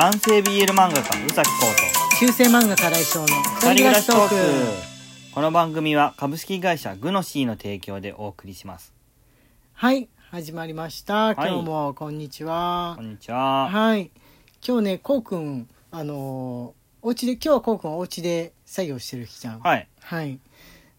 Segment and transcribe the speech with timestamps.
[0.00, 1.66] 男性 BL 漫画家宇崎浩
[2.16, 4.34] と中世漫画家来翔の二人暮らしトーク。
[5.34, 8.94] この番組は株式会社グノシーの提供でお送りします。
[9.74, 11.32] はい始まりました。
[11.32, 11.34] い。
[11.34, 12.94] 今日もこんにちは。
[12.96, 13.68] こんにちは。
[13.68, 14.10] はい。
[14.66, 19.60] 今日ねこうくんあのーお家で今日はこうくんお家で作業してる日じゃん。
[19.60, 19.86] はい。
[20.00, 20.40] はい。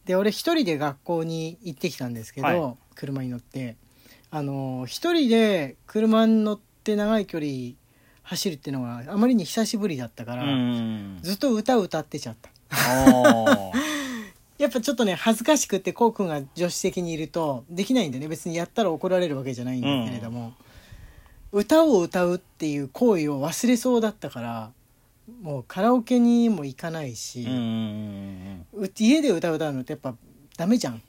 [0.05, 2.75] で俺一人で学校に行ってきたんですけど、はい。
[2.93, 3.77] 車に乗って。
[4.29, 7.80] あのー一人で車に乗って長い距離
[8.23, 11.19] 走るっていうのがあまりに久しぶりだったかうら、ん。
[11.21, 12.49] ずっと歌歌ってちゃった。
[14.57, 18.27] やっぱちょっとね恥ずかしくってこうくんが助手席にいるとできないんでね。
[18.27, 20.53] 別にやったら怒られるわけじゃないんだけれども、
[21.51, 24.71] 歌を歌うっていう行為を忘れそうだったから
[25.41, 30.15] もうカラオケにも行かないしうんう、んう家で歌う歌うのってやっぱ
[30.57, 31.01] ダメじゃん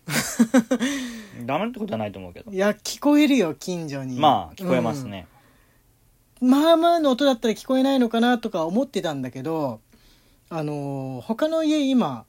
[1.38, 1.46] うん。
[1.46, 2.50] ダメってことはないと思うけど。
[2.50, 4.18] いや聞こえるよ近所に。
[4.18, 5.41] まあ聞こえますね、うん
[6.42, 9.80] まあまあの音だったら聞こえないのかなとか思ってたんだけど
[10.50, 12.24] あのー他の家今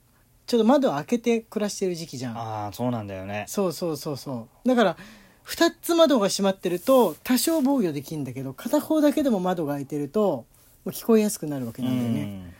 [0.46, 2.38] ちょっと窓開けて暮らしてる時期じゃん。
[2.38, 3.46] ああそうなんだよね。
[3.48, 4.68] そうそうそうそう。
[4.68, 4.98] だから
[5.46, 10.46] 2つ窓が閉まってると多少防御できるんだけど片方だけでも窓が開いてると
[10.86, 12.54] 聞こえやすくなるわけなんだよね、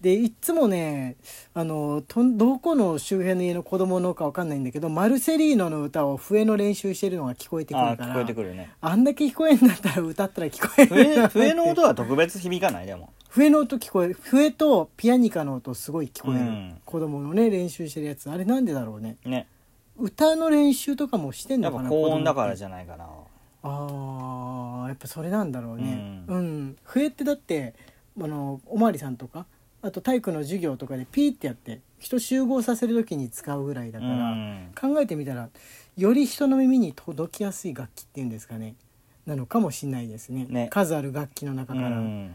[0.00, 1.16] でいっつもね
[1.52, 8.70] あのとどこの周辺の家の子供のかわかんないんだけどマルセリーノの歌を笛の練習してるのが聞こえてくるからうんああ聞こえてくるね。
[8.80, 13.12] あんだけ聞こえんだったら歌ったら聞こえる笛笛の音は特別響かないでも。
[13.28, 16.80] 笛の音聞こえる笛とピアニカの音すごい聞こえる、うん。
[16.84, 18.30] 子供のね練習してるやつ。
[18.30, 19.18] あれなんでだろうね。
[19.26, 19.46] ね。
[19.98, 23.06] 歌の練習とかもしてんのかな高音だからゃじゃないかな。
[23.62, 26.24] あーやっぱそれなんだろうね。
[26.26, 27.74] ううん、笛ってだって
[28.18, 29.44] あのおまわりさんとか
[29.82, 34.72] あと体育の授業とかでピーってやって人集合させる時に使うぐらいだから、うん。
[34.78, 35.48] 考えてみたら
[35.96, 38.74] より人の耳に届きやすい楽器っていうんですかね。
[39.26, 40.46] なのかもしれないですね。
[40.48, 40.68] ね。
[40.70, 42.34] 数ある楽器の中うから、ん。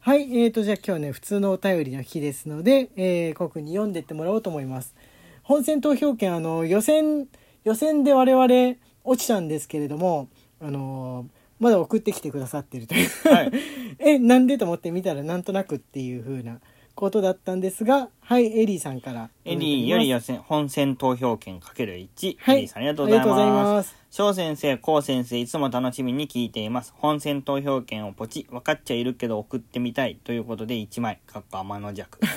[0.00, 4.94] はいえー、とじゃあ今日ね普通のお便りの日ですので、えー、コに読んでってもらおうと思います。
[5.42, 7.28] 本選投票権あの予選
[7.64, 10.28] 予選で我々落ちたんですけれども
[10.60, 11.26] あの
[11.58, 13.52] まだ送ってきてくださってるという、はい。
[13.98, 16.60] えなんでと思って見たらなんとなくっていう風な
[16.98, 23.90] ことだったんですがはいエリーさんからエリーより予選本選投票権かける1、はいエリーさんありがとうございまます。
[23.90, 26.94] す翔先生、こう先生、いつも楽しみに聞いています。
[26.96, 32.28] 本選投票権をポチ、分かっちゃいるけど送ってみたいということで1枚、かっこ天の弱、ね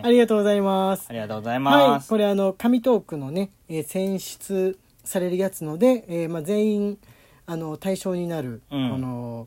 [0.02, 1.06] ありがとうございます。
[1.10, 2.06] ありがとうございはます。
[2.06, 6.98] い、これあの紙トークのね、えー選出されるやつので、えーまあ、全員
[7.46, 8.94] あの対象になる、うん。
[8.94, 9.46] あの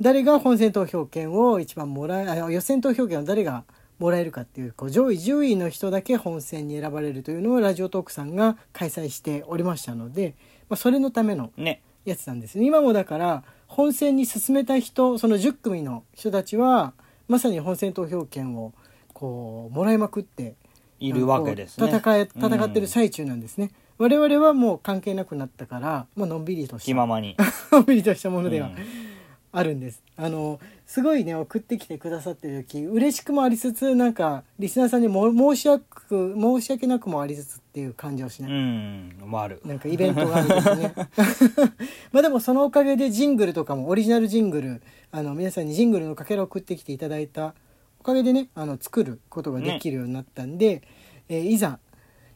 [0.00, 3.64] 誰が本選投票権を一番もらえあ予選投票権を誰が
[3.98, 10.36] もらえるかっていうこう上位10位の人だけ本選に選ばれるというのをラジオトークさんが開催しておりましたので、
[10.68, 11.82] まあ、それのためのね。
[12.04, 16.94] やつなんですね今もだから本選に進めた人その10組の人たちは
[17.26, 18.72] まさに本選投票権を
[19.12, 20.54] こうもらいまくって
[21.00, 21.88] いるわけですね。
[21.88, 27.36] 戦え戦ってる最中なんですね、我々はもう関係なくなったから、まあのんびりとした気ままに。
[27.70, 29.07] のんびりとしたものではうん
[29.50, 39.60] あるんです、あのすごいね送ってきてくださってる時嬉しくもありつつなんかリスナーさんにも申し訳申し訳なくもありつつっていう感じをしない、うん、ある。
[39.64, 40.94] なんかイベントがあるんですね。
[42.12, 47.54] まあでもそのおかげでジングルとかもオリジナルジングルあの皆さんにジングルのかけらを送ってきていただいた
[48.00, 50.82] おかげでねあの作ることができるようになったんで、
[51.28, 51.78] えーいざ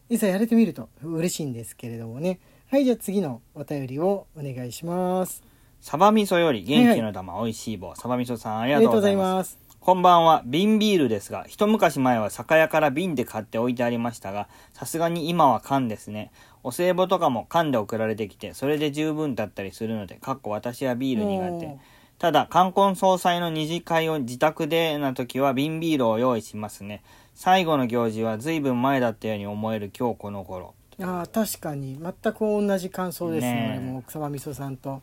[0.09, 2.39] いざやれてみると嬉しいんですけれどもね。
[2.73, 5.52] はいじゃあ次のお便りをお願いします
[5.82, 7.97] サバ味噌より元気の玉、おいしい棒。
[7.97, 9.50] サバ味噌さん、ありあがとうございます。
[9.50, 10.44] すこんばんは。
[10.47, 16.31] 瓶ビールですが、一昔前は酒屋から瓶で買って置いてありましたが、さすがに今は缶ですね。
[16.62, 21.76] お歳暮とかも缶で送られてきて、それで十分だったりするので、かっこ私はビール苦手。
[22.20, 27.03] ただ、冠婚葬祭の二次会を自宅でな時は瓶ビールを用意しますね。
[27.34, 30.75] 最後の行事は随分前だったように思える今日この頃。
[31.00, 35.03] あー確かに全く同じ感想ですねねも奥様みそさんと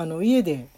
[0.00, 0.68] あの家で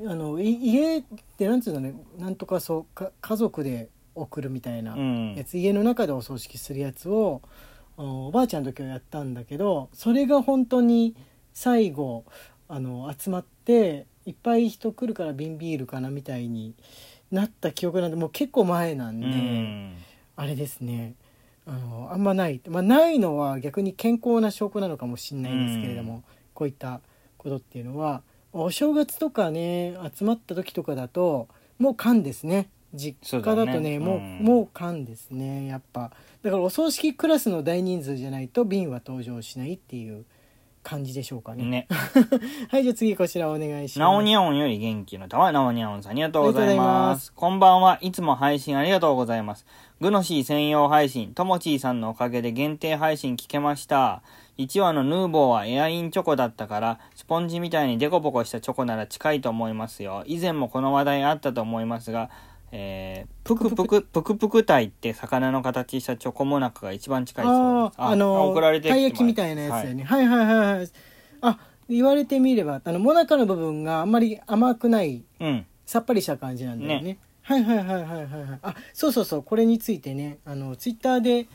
[0.00, 1.02] あのい家っ
[1.36, 7.42] てなんつうのねなんとかそうか家族で送るみたいなうんやつ、家の中でお葬式するやつを
[7.96, 11.14] おばあちゃんの時はやったんだけどそれが本当に
[11.52, 12.24] 最後
[12.68, 16.74] あの集まっていっぱい人来るから瓶ビールかなみたいに
[17.30, 19.26] なった記憶なんでもう結構前なんうで。
[19.28, 19.96] ん。
[20.36, 21.16] あれですね
[21.66, 27.00] あのあんまない、まあ、ないのは逆に健康な証拠なのかもしれないですけれども、うんこういった
[27.38, 28.22] ことっていうのは
[28.52, 31.48] お正月とかね集まった時とかだと
[31.78, 36.10] もう缶ですね実家だとねねもううんもう缶ですねやっぱ
[36.42, 40.24] だからお葬式クラスの大人数じゃないと瓶は登場しないっていう
[40.82, 41.86] 感じでしょうかねね。
[42.70, 46.76] はいじゃあ次こちらお願いしますなおにゃおんより元気の玉、なおにゃおんさんありがとうござい。
[46.76, 47.98] ますこんばんは。
[48.00, 49.66] いつも配信ありがとうございます。
[50.00, 54.22] グノシー専用配信、ともちーさんのおかげで限定配信聞けました。
[54.58, 60.22] 1話のヌーボーはエアインチョコだったから、スポンジみたいにデコボコしたチョコなら近いと思いますよ。
[60.26, 62.30] 以前もこの話題あったと思いますが、
[62.72, 68.00] えー、ぷくぷく、ぷくぷくタイって魚の形したチョコモナカが一番近いそうです。
[68.00, 68.96] あああの送られてきてた。
[68.96, 70.88] い焼きみたいなやつだよね、はい、はいはいはい。
[71.40, 71.58] あ
[71.88, 75.66] 言われてみればあのモナカの部分があんまり甘くないうん。
[75.84, 77.02] さっぱりした感じなんだよね。
[77.02, 77.18] ね。
[77.42, 78.58] はいはいはいはいはいはい。
[78.62, 79.42] あそうそうそう。
[79.42, 81.48] これについてねあのツイッターで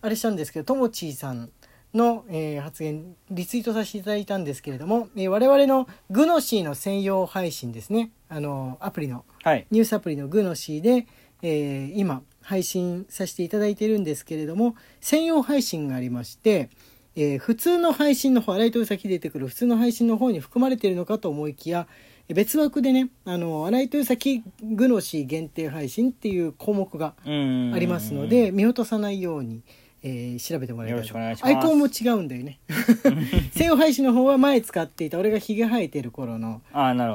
[0.00, 1.50] あれしたんですけどともちーさん
[1.94, 9.66] の、えー発言リツイートさせていただいたんですけれども、えー我々のグノシーの専用配信ですねあのアプリのはい。
[9.70, 11.06] ニュースアプリのグノシーで、
[11.42, 16.70] えー今配信させていただいているんですけれども専用配信がありまして、
[17.14, 21.86] えー普通の配信の方新井豊崎出てくる普通の配信の方に含まれているのかと思いきや
[22.28, 27.72] えー別枠でねあの新井豊崎グノシー限定配信っていう項目がうん。
[27.74, 29.62] ありますので見落とさないように、
[30.02, 31.00] えー調べてもらいたい
[31.42, 32.58] アイコンも違うんだよね。
[33.52, 36.60] 専用配信の方は前使っていた俺がひげ生えてる頃の。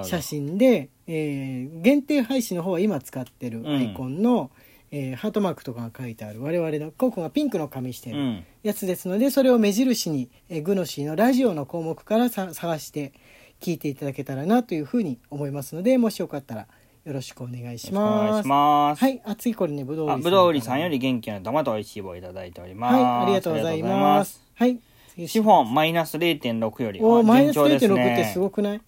[0.05, 4.51] 写真で、えー限定配信の方は今使ってるアイコンの、
[4.91, 6.41] えーハートマークとかが書いてある。
[6.41, 8.43] 我々のコウ君がピンクの髪してるうん。
[8.63, 13.11] やつですので、それを目印に、えーグノシーのラジオの項目からさ探して
[13.59, 16.67] 聞いていただけたらなというふうに思いますのでもしよかったら
[17.07, 18.47] よろしくお願いしよろしくお願いします。
[18.47, 19.01] ます。
[19.01, 22.93] はい、あ次これねぶどうあ、売りぶどう売りさんより元気の玉と美味しい棒をいただいております。
[22.95, 24.43] はいありがとうございます。
[24.55, 24.77] はい
[25.13, 26.99] 次シフォンマイナス0.6より。
[26.99, 28.81] あおマイナス順調です0.6ねってすごくない？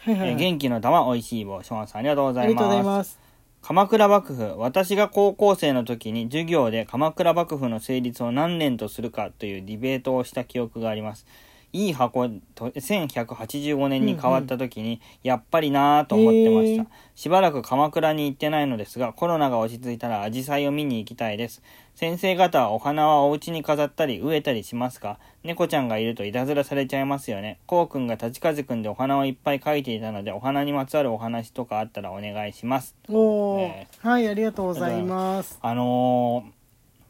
[0.00, 3.18] はいはい、元気の玉美味しい棒、ショーンさんありがとうございありがとうございます。
[3.18, 3.26] ます
[3.60, 11.26] 鎌倉幕府、私が高校生の時に授業で鎌倉幕府の成立を何年とするかというディベートをした記憶があります。
[11.72, 16.88] いい箱と1185年に変わった時に、やっぱりなぁと思ってました、へー。
[17.14, 21.62] しばらく鎌倉に行ってないのですが、コロナが落ち着いたら紫陽花を見に行きたいです。
[21.94, 25.18] 先生方はお花はお家に飾ったり植えたりしますか？
[25.44, 27.58] 猫ちゃんがいるといたずらされちゃいますよね。
[27.66, 32.94] こうくんが立風くんでお花をいっぱい描いていたので、お花にまつわるお話とかあったらお願いします。
[33.08, 33.58] おー。
[33.58, 35.58] ねはいありがとうございます。
[35.62, 36.56] あのー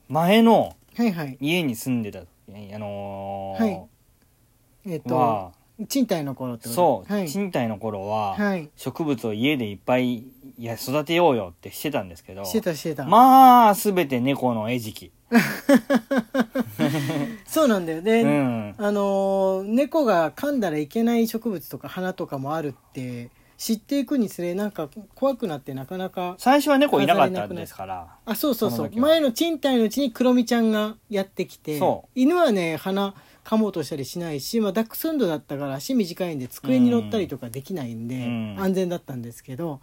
[0.08, 1.36] 前のはいはい。
[1.40, 3.86] 家に住んでた時に、あのーはい
[4.86, 6.74] えっ、はと賃貸の頃ってこと？
[6.74, 8.70] そう、はい、賃貸の頃は、はい。
[8.76, 15.10] 植物を家でいっぱいいや育てようよってしてたんですけどしてたしてた、まあ全て猫の餌食。
[17.46, 18.74] そうなんだよね、うん。
[18.78, 28.90] あのー猫が噛んだらいけない植物とか花とかもあるって知っていくにつれなんか怖くなってなかなか最初は猫いなかったんですからあそうそうそう。
[28.94, 32.08] 前の賃貸のうちにクロミちゃんがやってきてそう。
[32.14, 33.14] 犬はね鼻
[33.46, 38.56] 噛もうとしたりしないし、まあ、ダックスフンドだったから足短いんで机に乗ったりとかできないんで、うん。
[38.58, 39.80] 安全だったんですけど、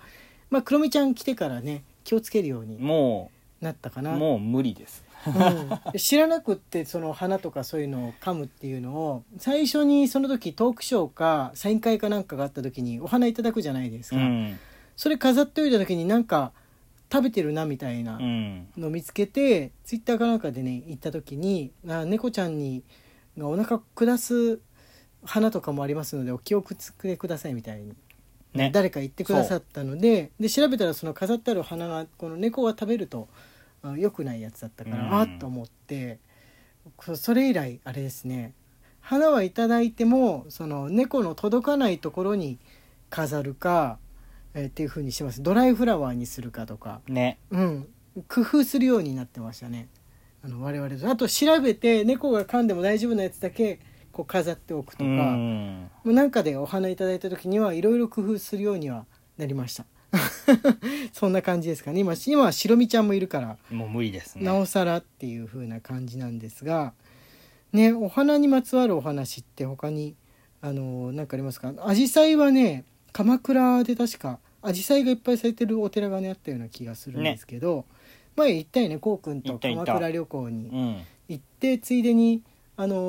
[0.49, 3.31] まあ、クロミちゃん来てからね気をつけるようにも
[3.61, 4.11] なったかうな。
[4.11, 5.05] もう無理です。
[5.25, 14.59] うん、知らなくってその花とかそういうのを噛むっていうのを最初にその時トークショーかサイン会かなんかがあった時にお花いただくじゃないですか、うん。
[14.97, 16.51] それ飾っておいた時になんか
[17.09, 18.67] 食べてるなみたいなうん。
[18.77, 22.83] のを見つけて、ツイッターかなんかでね行った時にあ猫ちゃんに
[23.37, 24.59] がお腹下す
[25.25, 27.93] 花とかもありますのでお気をつけくださいみたいに、
[28.53, 28.71] ね。
[28.73, 33.27] 誰か言ってくださったのでで調べたらその飾ってある花がこの猫が食べると
[33.81, 35.13] あ良くないやつだったから、うん。
[35.15, 36.19] あっと思って
[36.97, 38.53] こそれ以来あれですね
[38.99, 42.57] 花はいただいてもその猫の届かないところに
[43.09, 43.99] 飾るか、
[44.53, 45.43] えーっていう風にしてます。
[45.43, 47.01] ドライフラワーにするかとか。
[47.07, 47.37] ね。
[47.51, 47.87] うん、
[48.27, 49.87] 工夫するようになってましたね
[50.43, 53.79] あの我々とあと調べて猫が噛んでも大丈夫なやつだけ
[54.11, 55.83] こう飾っておくとうか、ん。
[55.83, 59.05] もうなんかでお花いただいた時にはいろいろ工夫するようには
[59.37, 59.85] なりました。
[61.13, 62.01] そんな感じですかね。
[62.01, 63.57] 今今は白身ちゃんもいるから。
[63.71, 64.43] もう無理ですね。
[64.45, 66.93] なおさらっていう風な感じなんですが。
[67.71, 70.15] ねお花にまつわるお話って他に
[70.61, 71.71] あの何かありますか？
[71.71, 77.85] 紫陽花はね鎌倉で確か紫陽花がいっぱい咲いてるお寺がねあったような気がするんですけど、
[78.35, 80.69] 前行ったよねこうくんと鎌倉旅行に。
[80.69, 81.01] うん。
[81.29, 82.41] 行ってついでに
[82.75, 82.99] あのー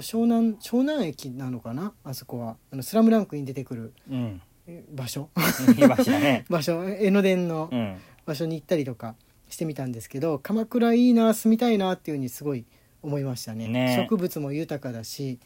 [0.00, 2.56] 湘南湘南駅なのかなあそこは。
[2.72, 4.40] あのスラムランクに出てくるうん。
[4.66, 5.28] え場所。
[5.76, 6.44] いましたね。
[6.50, 6.84] 場所。
[6.88, 7.96] 江ノ電のうん。
[8.24, 9.16] 場所に行ったりとか
[9.48, 12.64] してみたんですけど鎌倉いいな住みたいなっていうふうにすごい
[13.02, 13.66] 思いましたね。
[13.68, 13.96] ね。
[14.08, 15.38] 植物も豊かだし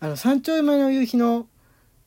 [0.00, 1.46] あの山頂山の夕日の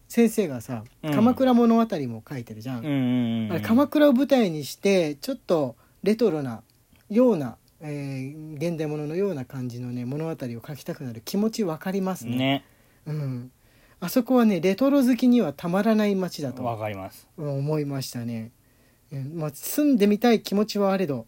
[0.07, 1.13] 先生がさ「うん。
[1.13, 3.51] 鎌倉物語」も書いてるじゃん、うんうんうん。
[3.51, 6.61] あれ鎌倉を舞台にしてちょっとレトロな
[7.09, 12.65] ような、えー現代物のような感じのね物語を書きたくなる気持ち分かりますねね
[13.05, 13.51] うん、
[13.99, 18.51] あそこはねレトロ好きにはたまらない街だとわかります思いましたね。
[19.11, 21.27] うんまあ、住んでみたい気持ちはあれど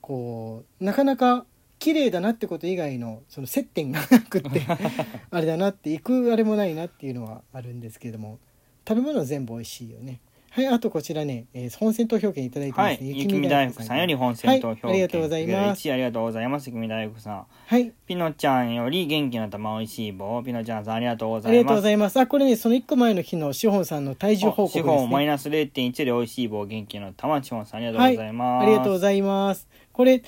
[0.00, 1.46] こうなかなか
[1.78, 4.62] 綺麗だなってこと以外のその接点がなくって
[5.30, 8.38] あれだなって行くあれもないなっていうのはあるんですけれども
[8.86, 10.20] 食べ物は全部美味しいよね。
[10.56, 13.08] はい、あとこちらね、えー本選投票券いただいてますね。
[13.10, 15.86] はい雪見大福さんより本選投票はい、ありがとうございます。
[15.86, 22.20] 1ありがとうございます雪見大福さんはい、ピノちゃんより元気の玉おいしい棒ピノちゃんさんありがとうござありがとういますございます。
[22.20, 24.96] あ、これね、その1個前の日の志保さんの体重報告資ですね。
[24.96, 29.68] 本マイナス0.1でおいしい棒元気の玉志本さんありがとうはい、ございます、ありがとうございます。
[29.92, 30.22] これ、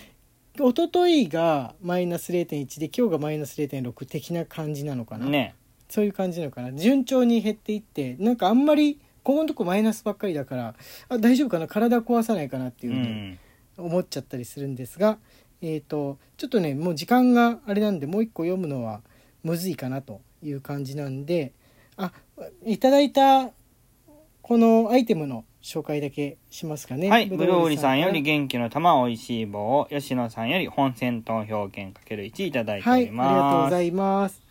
[0.59, 5.25] 一昨日がマイナス0.1で今日がマイナス0.6的な感じなのかな。
[5.25, 5.55] ね
[5.89, 10.75] そういう感じなのかな順調に減っていってなんかあんまりここのとこマイナスばっかりだから
[11.11, 11.67] あ大丈夫かな？
[11.67, 13.39] 体壊さないかなっていううふうにん
[13.77, 15.19] 思っちゃったりするんですが、
[15.61, 19.03] えー、とちょっとねもう時間があれなんでもう一個読むのは
[19.43, 21.53] むずいかなという感じなんで
[21.99, 22.11] あ
[22.65, 23.51] いただいた
[24.41, 27.11] このアイテムの紹介だけしますかね。
[27.11, 33.65] はい、ブルーリさんよりはい元気の玉おいしい棒を、吉野さんより本選投票券かける1いただいておはい、ありりがとうます。
[33.65, 34.48] ございます。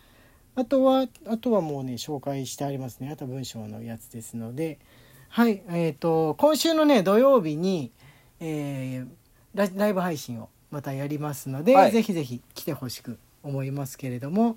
[0.58, 3.10] あとは、あとはもうね、紹介してありますね。
[3.12, 4.80] あと文章のやつですので。
[5.28, 7.92] はい、えっ、と、今週のね、土曜日に、
[8.40, 9.08] えー
[9.54, 14.56] ラライブ配信をまたやりますので、はいぜひぜひ来てほしく思いますけれども、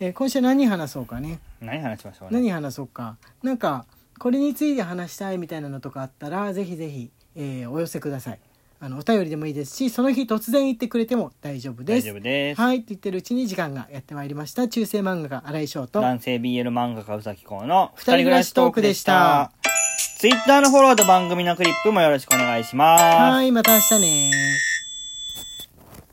[0.00, 1.38] えー今週何話そうかね。
[1.60, 2.40] 何話しましょうね。
[2.40, 3.16] 何話そうか。
[3.44, 3.86] なんか、
[4.18, 8.40] これについて話したいみたいなのとかあったら、ぜひぜひ、えーお寄せください。
[8.86, 12.18] あの、お便りでもいいですし、その日突然言ってくれても大丈夫です大丈。
[12.18, 12.60] 夫です。
[12.60, 19.50] はいって言ってるうちに時間がやってまいりました中世漫画家新井翔と男性 BL 漫画家うさきこうの二人暮らしトークでした。
[20.18, 23.02] ツイッターのフォローと番組のクリップもよろしくお願いします。
[23.02, 24.30] はいまた明日ね